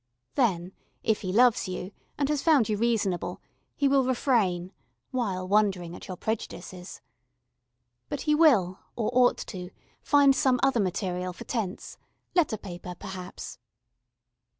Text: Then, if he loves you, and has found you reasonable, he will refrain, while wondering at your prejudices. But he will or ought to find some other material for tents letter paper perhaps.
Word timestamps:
Then, 0.33 0.71
if 1.03 1.21
he 1.21 1.31
loves 1.31 1.67
you, 1.67 1.91
and 2.17 2.27
has 2.27 2.41
found 2.41 2.67
you 2.67 2.75
reasonable, 2.75 3.39
he 3.75 3.87
will 3.87 4.03
refrain, 4.03 4.73
while 5.11 5.47
wondering 5.47 5.95
at 5.95 6.07
your 6.07 6.17
prejudices. 6.17 7.01
But 8.09 8.21
he 8.21 8.33
will 8.33 8.79
or 8.95 9.11
ought 9.13 9.37
to 9.45 9.69
find 10.01 10.35
some 10.35 10.59
other 10.63 10.79
material 10.79 11.33
for 11.33 11.43
tents 11.43 11.99
letter 12.33 12.57
paper 12.57 12.95
perhaps. 12.97 13.59